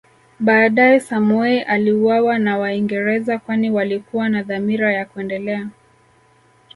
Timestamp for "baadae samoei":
0.39-1.61